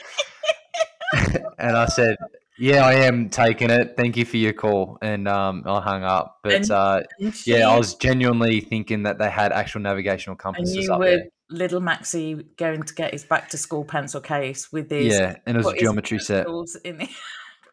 [1.59, 2.17] and I said,
[2.57, 3.95] "Yeah, I am taking it.
[3.97, 6.37] Thank you for your call." And um, I hung up.
[6.43, 10.35] But And uh, And she- yeah, I was genuinely thinking that they had actual navigational
[10.35, 11.27] compasses up were there.
[11.49, 15.55] Little Maxie going to get his back to school pencil case with his Yeah, and
[15.55, 16.47] it was a his geometry set.
[16.83, 17.09] it.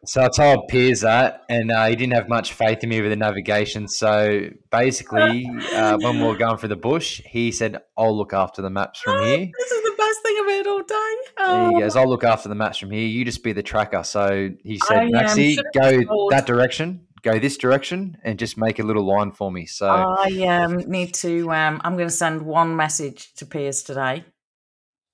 [0.05, 3.09] So I told Piers that, and uh, he didn't have much faith in me with
[3.11, 3.87] the navigation.
[3.87, 8.61] So basically, uh, when we were going through the bush, he said, "I'll look after
[8.61, 11.15] the maps from here." this is the best thing I've heard all day.
[11.37, 13.07] And he Oh, goes, "I'll look after the maps from here.
[13.07, 17.57] You just be the tracker." So he said, I, "Maxie, go that direction, go this
[17.57, 21.51] direction, and just make a little line for me." So I um, need to.
[21.51, 24.25] Um, I'm going to send one message to Piers today.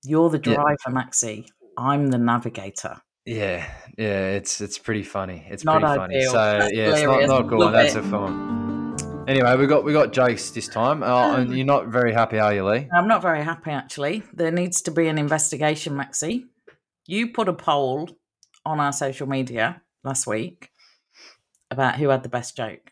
[0.04, 0.56] You're the Yeah.
[0.56, 1.48] driver, Maxie.
[1.78, 3.02] I'm the navigator.
[3.26, 3.66] yeah,
[3.98, 5.46] yeah, it's it's pretty funny.
[5.50, 6.22] It's Not pretty funny.
[6.24, 7.30] So That's yeah, it's not, hilarious.
[7.30, 7.60] not good.
[7.60, 8.00] Love That's it.
[8.06, 9.26] a fun.
[9.28, 12.54] Anyway, we got we got jokes this time, uh, and you're not very happy, are
[12.54, 12.88] you, Lee?
[12.92, 14.24] I'm not very happy actually.
[14.34, 16.46] There needs to be an investigation, Maxie.
[17.06, 18.10] You put a poll
[18.66, 20.72] on our social media last week
[21.72, 22.92] about who had the best joke.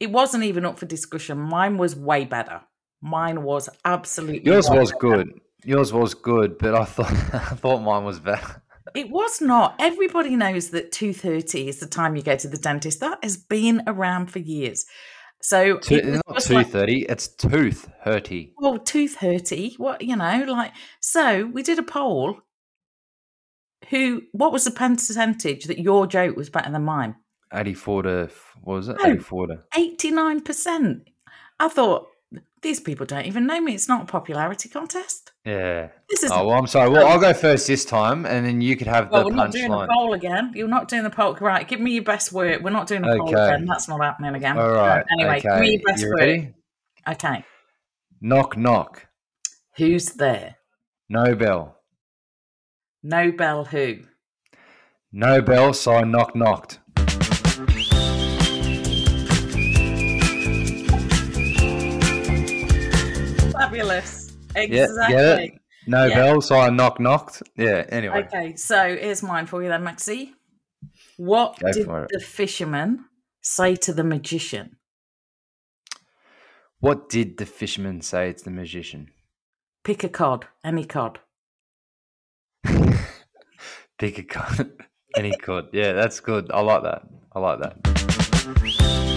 [0.00, 1.38] It wasn't even up for discussion.
[1.38, 2.62] Mine was way better.
[3.00, 5.00] Mine was absolutely Yours was better.
[5.00, 5.40] good.
[5.64, 8.62] Yours was good, but I thought I thought mine was better.
[8.94, 9.76] It was not.
[9.78, 13.00] Everybody knows that 2.30 is the time you go to the dentist.
[13.00, 14.84] That has been around for years.
[15.42, 17.04] So Two, it not two like, thirty.
[17.06, 18.52] It's tooth hurty.
[18.56, 19.74] well, tooth hurty.
[19.78, 21.44] What you know, like so.
[21.44, 22.38] We did a poll.
[23.90, 24.22] Who?
[24.32, 27.16] What was the percentage that your joke was better than mine?
[27.54, 28.28] Eighty four to
[28.62, 28.96] what was it?
[29.02, 29.10] No.
[29.10, 29.62] Eighty four to.
[29.76, 31.08] Eighty nine percent.
[31.60, 32.08] I thought
[32.62, 33.74] these people don't even know me.
[33.74, 35.32] It's not a popularity contest.
[35.44, 35.88] Yeah.
[36.08, 36.32] This is.
[36.32, 36.90] Oh well, I'm sorry.
[36.90, 39.52] Well, I'll go first this time, and then you could have well, the we're not
[39.52, 39.88] doing a punchline.
[39.88, 40.52] poll again.
[40.54, 41.34] You're not doing the poll.
[41.34, 42.62] Right, give me your best work.
[42.62, 43.66] We're not doing a poll again.
[43.66, 44.58] That's not happening again.
[44.58, 45.04] All right.
[45.12, 45.48] Anyway, okay.
[45.48, 47.14] give me your best you work.
[47.14, 47.44] Okay.
[48.20, 49.06] Knock knock.
[49.76, 50.56] Who's there?
[51.08, 51.76] No bell.
[53.02, 53.98] No bell who?
[55.12, 56.80] No bell, so I knock knocked.
[63.74, 64.32] Fabulous.
[64.54, 65.44] Yeah, Exactly.
[65.46, 65.60] it?
[65.86, 66.14] No Yeah.
[66.14, 67.42] bell, so I knock knocked.
[67.56, 68.24] Yeah, anyway.
[68.26, 70.32] Okay, so here's mine for you then, Maxi.
[71.16, 73.06] What Go did the fisherman
[73.42, 74.76] say to the magician?
[76.78, 79.10] What did the fisherman say to the magician?
[79.82, 81.18] Pick a cod, any cod.
[83.98, 84.70] Pick a cod,
[85.16, 85.68] Any cod.
[85.72, 86.50] Yeah, that's good.
[86.52, 87.02] I like that.
[87.32, 89.13] I like that.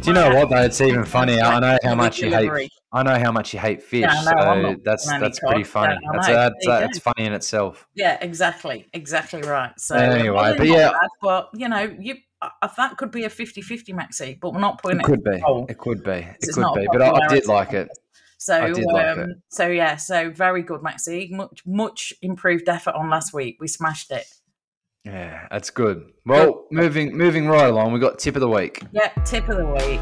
[0.00, 0.62] Do you know what though?
[0.62, 1.40] It's even funny.
[1.40, 2.70] I know how much you hate.
[2.92, 4.02] I know how much you hate fish.
[4.02, 5.96] Know, I'm so that's eating pretty funny.
[6.12, 7.86] That's that's, that's funny in itself.
[7.94, 8.88] Yeah, exactly.
[8.94, 9.78] Exactly right.
[9.78, 10.90] So Anyway, but yeah.
[10.90, 14.80] bad, but you know, you uh, that could be a 50-50 Maxi, but we're not
[14.80, 15.06] putting It it.
[15.06, 15.42] could be.
[15.46, 15.66] Oh.
[15.68, 16.10] It could be.
[16.10, 16.88] It could be.
[16.90, 17.88] But I, did like it.
[18.38, 19.36] So, I did like um, it.
[19.50, 21.30] so yeah, so very good, Maxi.
[21.30, 23.58] Much, much improved effort on last week.
[23.60, 24.24] We smashed it.
[25.04, 26.12] Yeah, that's good.
[26.26, 28.82] Well, moving moving right along, we've got tip of the week.
[28.92, 30.00] Yeah, tip of the week.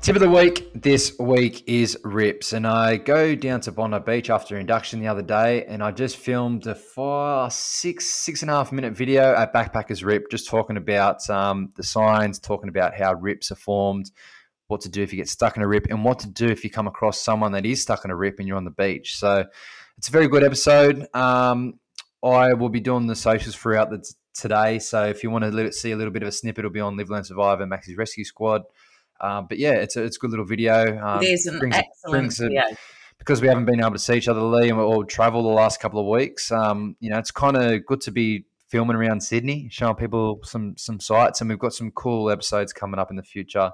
[0.00, 4.30] Tip of the week this week is rips, and I go down to Bondi Beach
[4.30, 8.54] after induction the other day, and I just filmed a four, six, six and a
[8.54, 13.14] half minute video at Backpackers Rip, just talking about um, the signs, talking about how
[13.14, 14.12] rips are formed,
[14.68, 16.64] what to do if you get stuck in a rip, and what to do if
[16.64, 19.16] you come across someone that is stuck in a rip and you're on the beach.
[19.18, 19.44] So
[19.98, 21.06] it's a very good episode.
[21.14, 21.78] Um,
[22.24, 25.92] I will be doing the socials throughout the today, so if you want to see
[25.92, 28.24] a little bit of a snippet, it'll be on Live Learn Survive and Max's Rescue
[28.24, 28.62] Squad.
[29.20, 30.98] Um, but yeah, it's a it's a good little video.
[31.02, 32.62] Um, it is an brings- excellent brings it- video.
[33.18, 35.48] because we haven't been able to see each other, Lee, and we're all travel the
[35.48, 36.50] last couple of weeks.
[36.52, 40.76] Um, you know, it's kind of good to be filming around Sydney, showing people some
[40.76, 43.70] some sights, and we've got some cool episodes coming up in the future.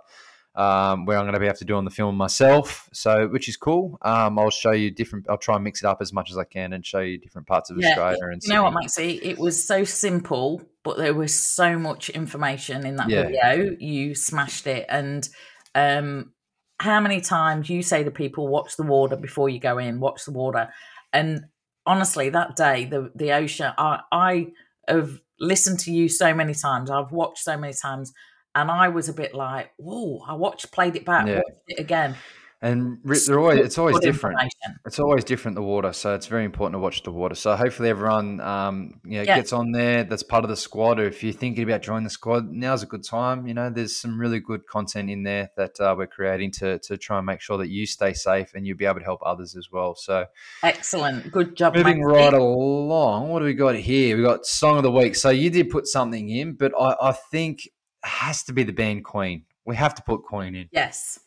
[0.55, 3.49] Um, where I'm going to be able to do on the film myself, so which
[3.49, 3.97] is cool.
[4.03, 5.25] Um, I'll show you different.
[5.31, 7.47] I'll try and mix it up as much as I can and show you different
[7.47, 8.19] parts of Yeah, Australia.
[8.31, 9.19] And You know what, Sydney.
[9.19, 9.31] Maxi?
[9.31, 13.23] It was so simple, but there was so much information in that Yeah.
[13.23, 13.77] video.
[13.81, 14.85] You smashed it.
[14.91, 15.27] And
[15.75, 16.35] um,
[16.79, 20.27] how many times you say to people, watch the water before you go in, watch
[20.27, 20.69] the water.
[21.15, 21.47] And
[21.87, 24.49] honestly, that day, the, the ocean, I, I
[24.87, 26.91] have listened to you so many times.
[26.91, 28.13] I've watched so many times.
[28.55, 31.37] And I was a bit like, whoa, I watched, played it back, Yeah.
[31.37, 32.17] watched it again.
[32.65, 34.39] And they're always it's always different.
[34.87, 37.35] It's always different the water, so it's very important to watch the water.
[37.35, 39.35] So hopefully everyone, um, you know, Yeah.
[39.35, 40.05] gets on there.
[40.05, 41.01] That's part of the squad.
[41.01, 43.49] Or if you're thinking about joining the squad, now's a good time.
[43.49, 46.97] You know, there's some really good content in there that uh, we're creating to to
[46.97, 49.57] try and make sure that you stay safe and you'll be able to help others
[49.57, 49.97] as well.
[49.97, 50.27] So
[50.63, 51.33] Excellent.
[51.33, 54.17] Good job, moving right along, what do we got here?
[54.17, 55.17] We got song of the week.
[55.17, 57.69] So you did put something in, but I, I think
[58.05, 59.45] has to be the band Queen.
[59.65, 60.69] We have to put Queen in.
[60.73, 61.21] Yes,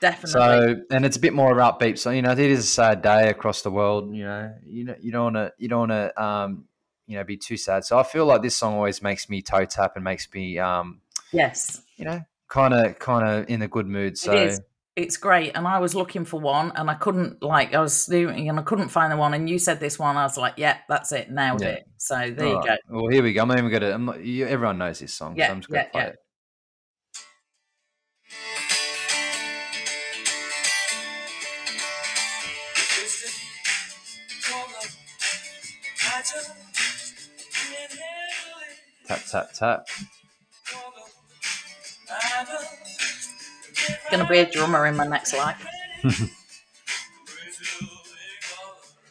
[0.00, 0.30] definitely.
[0.30, 1.98] So, and it's a bit more upbeat.
[1.98, 4.14] So, you know, it is a sad day across the world.
[4.14, 6.64] You know, you know, you don't want to, you don't want to, um,
[7.06, 7.84] you know, be too sad.
[7.84, 11.00] So, I feel like this song always makes me toe tap and makes me, um,
[11.32, 14.18] yes, you know, kind of, kind of in a good mood.
[14.18, 14.60] So, it is.
[14.98, 15.52] It's great.
[15.54, 18.62] And I was looking for one and I couldn't, like, I was doing and I
[18.62, 19.32] couldn't find the one.
[19.32, 20.16] And you said this one.
[20.16, 21.30] I was like, yeah, that's it.
[21.30, 21.68] Nailed Yeah.
[21.68, 21.88] it.
[21.98, 22.76] So there you all go.
[22.88, 23.42] Well, here we go.
[23.42, 23.92] I'm not even gonna.
[23.92, 26.08] I'm not, you, everyone knows this song, Yeah, so I'm just gonna yeah, play yeah.
[26.08, 26.16] it.
[39.06, 39.86] Tap, tap, tap.
[44.10, 45.66] Going to be a drummer in my next life.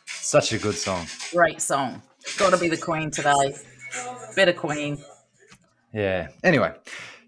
[0.05, 1.05] Such a good song.
[1.31, 2.01] Great song.
[2.38, 3.55] Got to be the Queen today.
[4.36, 4.97] Bit of Queen.
[5.93, 6.27] Yeah.
[6.43, 6.73] Anyway,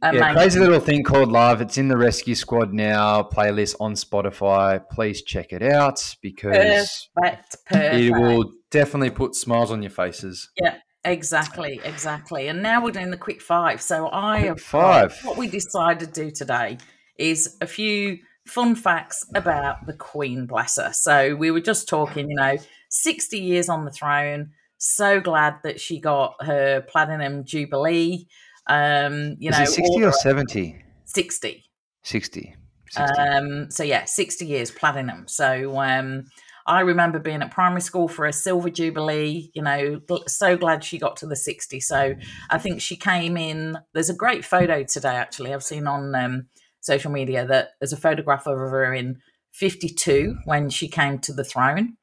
[0.02, 1.62] yeah, crazy little thing called love.
[1.62, 4.82] It's in the Rescue Squad now playlist on Spotify.
[4.92, 7.58] Please check it out because Perfect.
[7.66, 7.96] Perfect.
[7.96, 10.50] it will definitely put smiles on your faces.
[10.62, 12.48] Yeah, exactly, exactly.
[12.48, 13.82] And now we're doing the quick five.
[13.82, 15.20] So I Quick have five.
[15.24, 16.78] What we decided to do today
[17.20, 20.92] is a few fun facts about the Queen, bless her.
[20.94, 22.58] So we were just talking, you know,
[22.90, 24.52] 60 years on the throne.
[24.78, 28.28] So glad that she got her platinum jubilee.
[28.68, 30.84] Um, you Is know, it 60 or 70?
[31.06, 31.64] 60.
[32.04, 32.56] 60.
[32.92, 33.22] 60.
[33.22, 35.28] Um, so yeah, 60 years platinum.
[35.28, 36.26] So um,
[36.66, 39.52] I remember being at primary school for a silver jubilee.
[39.54, 41.80] You know, so glad she got to the 60.
[41.82, 42.16] So
[42.50, 43.78] I think she came in.
[43.94, 45.54] There's a great photo today, actually.
[45.54, 46.48] I've seen on um,
[46.82, 49.20] social media that there's a photograph of her in
[49.52, 51.96] 52 when she came to the throne.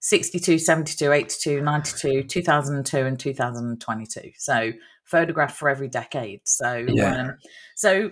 [0.00, 4.32] 62, 72, 82, 92, 2002, and 2022.
[4.36, 4.72] So
[5.04, 6.40] photograph for every decade.
[6.44, 7.20] So, Yeah.
[7.20, 7.38] um,
[7.76, 8.10] so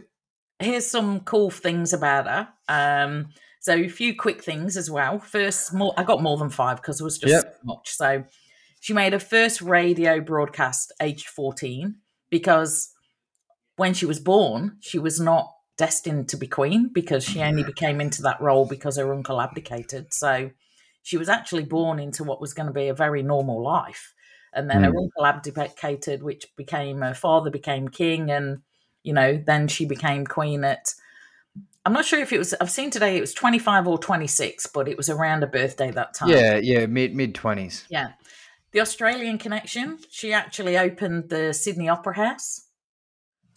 [0.60, 2.48] here's some cool things about her.
[2.68, 3.30] Um,
[3.60, 5.18] so a few quick things as well.
[5.18, 7.54] First, more I got more than five because it was just Yep.
[7.54, 7.90] so much.
[7.90, 8.24] So
[8.80, 11.96] she made her first radio broadcast aged 14
[12.30, 12.92] because
[13.76, 18.02] when she was born, she was not destined to be queen because she only became
[18.02, 20.12] into that role because her uncle abdicated.
[20.12, 20.50] So
[21.02, 24.12] she was actually born into what was going to be a very normal life.
[24.52, 25.04] And then her Mm.
[25.04, 28.58] uncle abdicated, which became her father became king, and
[29.02, 30.92] you know, then she became queen at
[31.86, 34.86] I'm not sure if it was I've seen today it was 25 or 26, but
[34.86, 36.28] it was around a birthday that time.
[36.28, 37.86] Yeah, yeah, mid mid twenties.
[37.88, 38.12] Yeah.
[38.72, 42.66] The Australian connection, she actually opened the Sydney Opera House.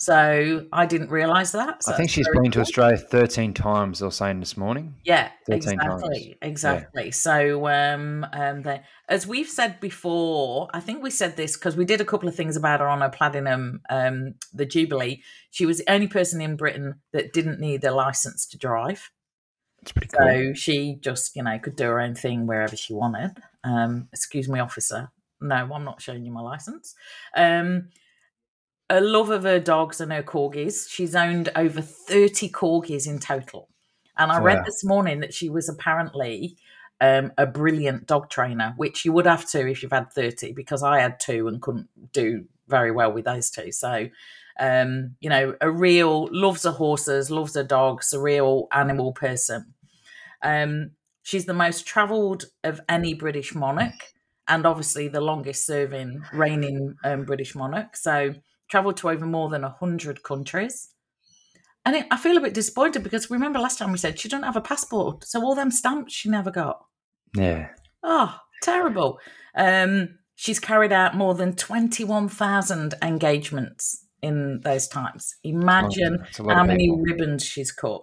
[0.04, 1.82] So I didn't realise that.
[1.82, 2.60] so I think she's been to.
[2.60, 4.00] Australia thirteen times.
[4.00, 4.96] They were saying this morning.
[5.06, 6.04] Yeah, 13 times.
[6.04, 7.12] exactly, exactly.
[7.12, 11.86] So, um, um, the, as we've said before, I think we said this because we
[11.86, 15.22] did a couple of things about her on her platinum, um, the Jubilee.
[15.52, 19.10] She was the only person in Britain that didn't need a license to drive.
[19.86, 20.28] Pretty cool.
[20.28, 23.38] So she just, you know, could do her own thing wherever she wanted.
[23.64, 25.12] Um, excuse me, officer.
[25.40, 26.94] No, I'm not showing you my license.
[27.38, 27.90] Um,
[28.94, 30.88] a love of her dogs and her corgis.
[30.88, 33.68] She's owned over 30 corgis in total.
[34.16, 36.56] And I read this morning that she was apparently
[37.02, 40.84] um, a brilliant dog trainer, which you would have to if you've had 30, because
[40.84, 43.72] I had two and couldn't do very well with those two.
[43.72, 44.10] So,
[44.60, 49.74] um, you know, a real loves her horses, loves her dogs, a real animal person.
[50.44, 50.92] Um,
[51.24, 54.14] she's the most travelled of any British monarch,
[54.48, 57.98] and obviously the longest serving reigning um, British monarch.
[57.98, 58.36] So,
[58.74, 60.90] travelled to over more than 100 countries.
[61.86, 64.46] And it, I feel a bit disappointed because remember last time we said she doesn't
[64.46, 65.26] have a passport.
[65.26, 66.84] So, all them stamps she never got.
[67.36, 67.70] Yeah,
[68.04, 69.20] Oh, terrible.
[69.56, 75.36] Um, she's carried out more than 21,000 engagements in those times.
[75.44, 77.02] Imagine lot how many people.
[77.02, 78.02] ribbons she's cut.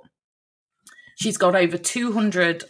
[1.16, 2.64] She's got over 200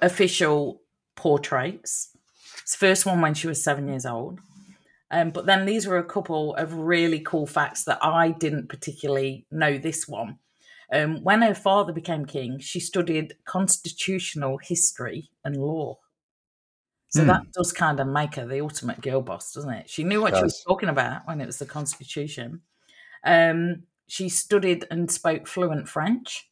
[0.00, 0.80] official
[1.16, 2.16] portraits.
[2.62, 4.40] It's the first one when she was seven years old.
[5.12, 9.46] Um, but then these were a couple of really cool facts that I didn't particularly
[9.50, 10.38] know this one.
[10.92, 15.98] Um, when her father became king, she studied constitutional history and law.
[17.08, 17.26] So Hmm.
[17.26, 19.90] that does kind of make her the ultimate girl boss, doesn't it?
[19.90, 22.62] She knew what she was talking about when it was the Constitution.
[23.24, 26.50] Um, she studied and spoke fluent French.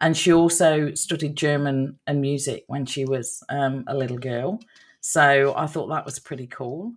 [0.00, 4.60] And she also studied German and music when she was um, a little girl.
[5.00, 6.94] So I thought that was pretty cool.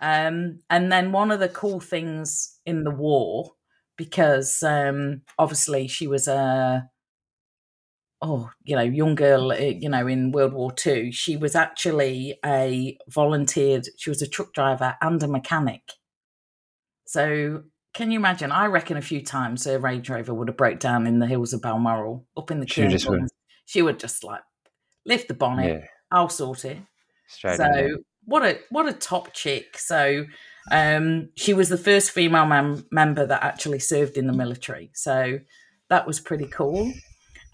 [0.00, 3.52] Um, and then one of the cool things in the war,
[3.96, 6.88] because um, obviously she was a
[8.22, 12.38] oh you know young girl uh, you know in World War Two, she was actually
[12.44, 13.86] a volunteered.
[13.96, 15.82] She was a truck driver and a mechanic.
[17.06, 17.62] So
[17.94, 18.52] can you imagine?
[18.52, 21.54] I reckon a few times her Range Rover would have broke down in the hills
[21.54, 23.28] of Balmoral, up in the She just would.
[23.64, 24.42] She would just like
[25.06, 25.66] lift the bonnet.
[25.66, 26.78] yeah, I'll sort it
[27.28, 27.96] straight so.
[28.26, 29.78] What a what a top chick.
[29.78, 30.26] So
[30.70, 34.90] um she was the first female mem- member that actually served in the military.
[34.94, 35.38] So
[35.88, 36.92] that was pretty cool.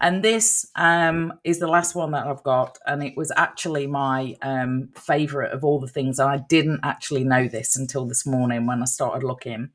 [0.01, 2.77] And this um is the last one that i've got.
[2.85, 6.19] And it was actually my um favorite of all the things.
[6.19, 9.69] And i didn't actually know this until this morning when i started looking.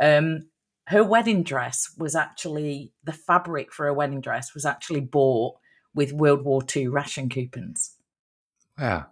[0.00, 0.48] Um
[0.88, 5.54] her wedding dress was actually the fabric for her wedding dress was actually bought
[5.94, 7.96] with world war ii ration coupons.
[8.76, 9.11] Wow.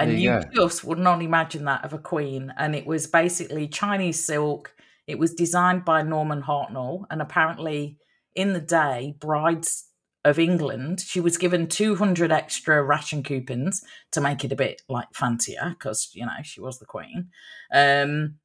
[0.00, 2.52] And There you, you just would not imagine that of a queen.
[2.56, 4.74] And it was basically Chinese silk.
[5.06, 7.98] It was designed by Norman Hartnell, and apparently,
[8.34, 9.86] in the day, brides
[10.24, 13.82] of England, she was given 200 extra ration coupons
[14.12, 17.30] to make it a bit like fancier because you know she was the queen.
[17.72, 18.36] Um,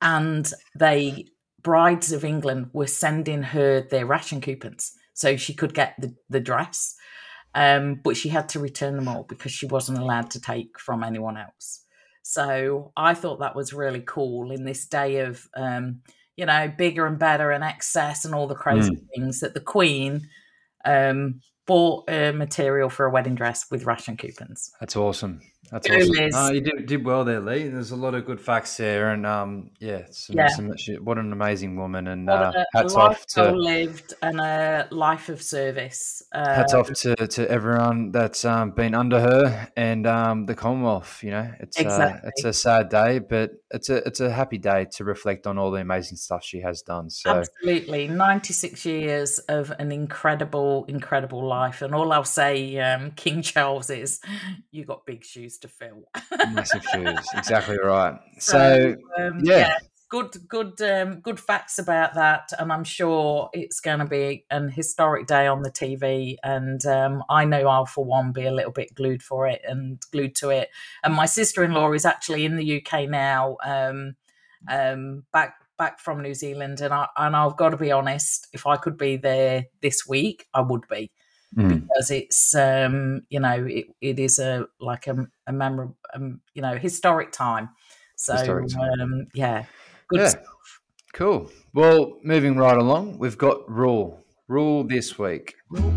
[0.00, 1.26] and they
[1.62, 6.38] brides of England were sending her their ration coupons so she could get the, the
[6.38, 6.94] dress
[7.56, 11.02] um, but she had to return them all because she wasn't allowed to take from
[11.02, 11.82] anyone else.
[12.22, 16.02] So I thought that was really cool in this day of, um,
[16.36, 20.28] you know, bigger and better and excess and all the crazy things that the Queen
[20.84, 24.70] um, bought uh, material for a wedding dress with ration coupons.
[24.78, 25.40] That's awesome.
[25.70, 26.08] That's Go, awesome.
[26.10, 26.34] Liz.
[26.34, 27.68] No, you did, did well there, Lee.
[27.68, 30.46] There's a lot of good facts there, and um, yeah, some, Yeah.
[30.48, 33.40] some, she, what an amazing woman, and What uh, a, a hats life off to
[33.42, 36.22] well lived and a life of service.
[36.32, 41.22] Uh, hats off to, to everyone that's um, been under her and um, the Commonwealth.
[41.22, 42.30] You know, it's uh, Exactly.
[42.32, 45.70] it's a sad day, but it's a it's a happy day to reflect on all
[45.72, 47.10] the amazing stuff she has done.
[47.10, 48.06] So Absolutely.
[48.08, 51.82] 96 years of an incredible, incredible life.
[51.82, 54.20] And all I'll say, um, King Charles, is
[54.70, 56.04] you got big shoes to fill.
[56.50, 58.18] massive shoes, exactly right.
[58.38, 59.78] So um, yeah.
[59.78, 64.44] good good, good, um, good facts about that, and I'm sure it's going to be
[64.50, 66.36] an historic day on the TV.
[66.42, 70.00] And um, I know I'll, for one, be a little bit glued for it and
[70.12, 70.70] glued to it.
[71.02, 74.16] And my sister-in-law is actually in the UK now, um,
[74.68, 78.66] um, back back from New Zealand, and I and I've got to be honest, if
[78.66, 81.10] I could be there this week, I would be.
[81.56, 81.86] Mm.
[81.88, 86.60] Because it's um, you know it, it is a like a, a memorable um, you
[86.60, 87.70] know historic time
[88.16, 89.64] so um, yeah,
[90.08, 90.28] good yeah.
[90.28, 90.80] stuff.
[91.12, 91.50] Cool.
[91.74, 95.54] Well, moving right along, we've got rule rule this week.
[95.68, 95.92] Rule.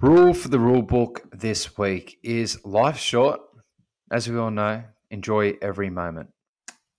[0.00, 3.40] Rule for the rule book this week is life short.
[4.10, 6.30] As we all know, enjoy every moment.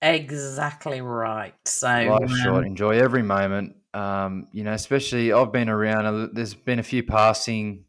[0.01, 1.53] Exactly right.
[1.65, 3.75] So life um, short, enjoy every moment.
[3.93, 6.31] Um, you know, especially I've been around.
[6.33, 7.85] There's been a few passing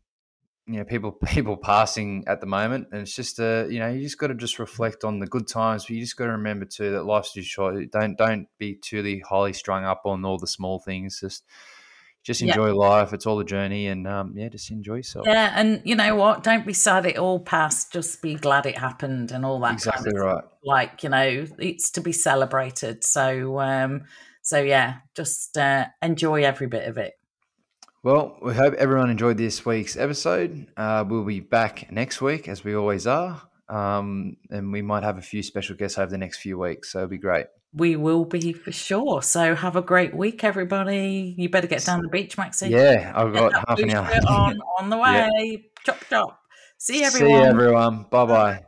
[0.67, 4.01] you know people people passing at the moment and it's just uh you know you
[4.01, 6.65] just got to just reflect on the good times but you just got to remember
[6.65, 10.47] too that life's too short don't don't be too highly strung up on all the
[10.47, 11.45] small things just
[12.23, 12.73] just enjoy yeah.
[12.73, 16.15] life it's all a journey and um yeah just enjoy yourself yeah and you know
[16.15, 19.75] what don't be sad it all passed just be glad it happened and all that
[19.75, 24.03] exactly kind of, right like you know it's to be celebrated so um
[24.43, 27.15] so yeah just uh enjoy every bit of it
[28.05, 30.67] well, we hope everyone enjoyed this week's episode.
[30.77, 33.41] Uh, we'll be back next week, as we always are.
[33.69, 36.91] Um, and we might have a few special guests over the next few weeks.
[36.91, 37.47] So it'll be great.
[37.75, 39.23] We will be for sure.
[39.23, 41.35] So have a great week, everybody.
[41.39, 42.69] You better get down the beach, Maxie.
[42.69, 45.29] Yeah, I've got half an hour on, on the way.
[45.33, 45.57] Yeah.
[45.85, 46.39] Chop, chop.
[46.77, 47.43] See everyone.
[47.43, 48.07] See everyone.
[48.11, 48.65] Bye bye.